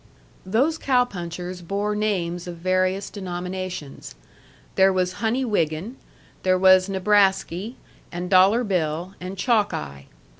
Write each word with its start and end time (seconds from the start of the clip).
Those 0.47 0.79
cow 0.79 1.05
punchers 1.05 1.61
bore 1.61 1.95
names 1.95 2.47
of 2.47 2.57
various 2.57 3.07
denominations. 3.11 4.15
There 4.73 4.91
was 4.91 5.13
Honey 5.21 5.45
Wiggin; 5.45 5.95
there 6.41 6.57
was 6.57 6.89
Nebrasky, 6.89 7.75
and 8.11 8.27
Dollar 8.27 8.63
Bill, 8.63 9.13
and 9.21 9.37
Chalkeye. 9.37 10.05